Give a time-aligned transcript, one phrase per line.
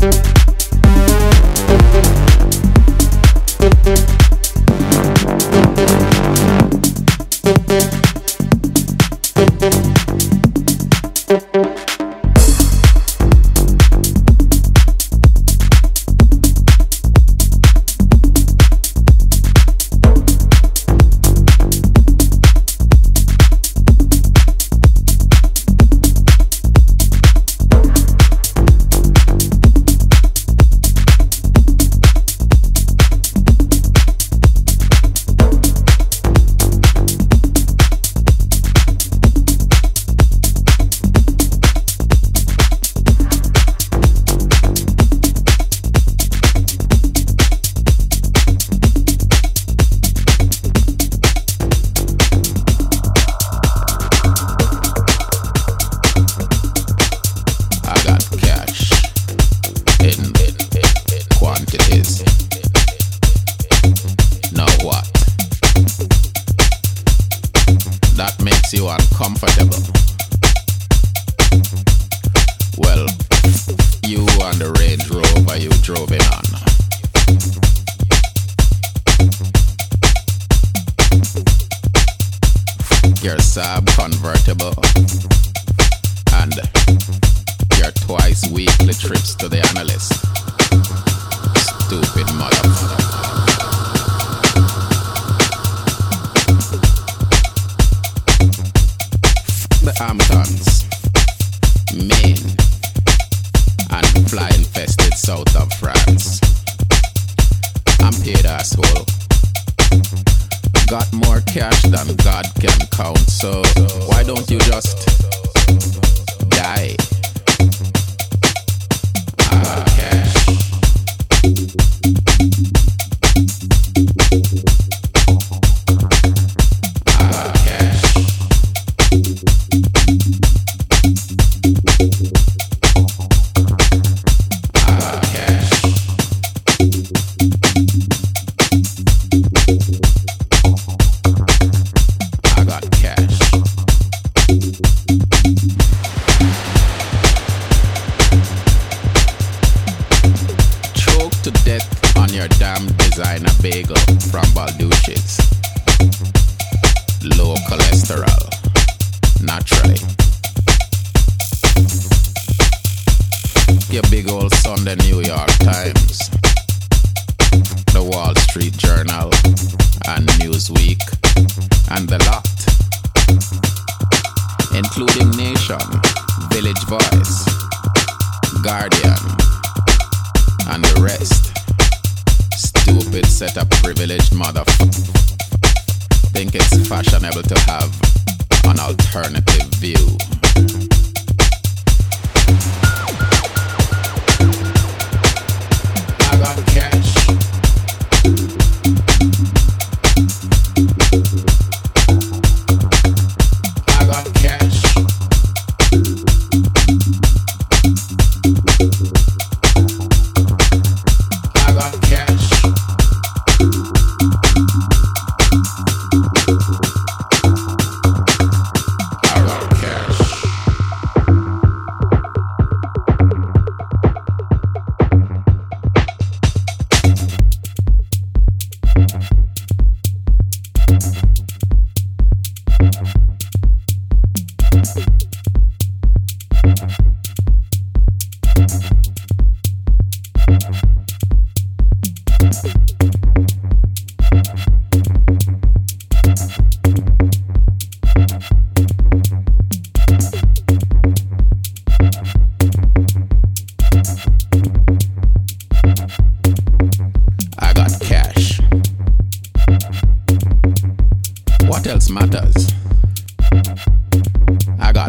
[0.00, 0.39] Thank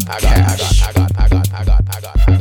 [0.00, 0.82] got cash.
[0.82, 2.31] I got, I got, I got, I got, I got.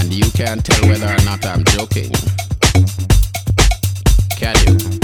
[0.00, 2.10] And you can't tell whether or not I'm joking.
[4.38, 4.99] Can you?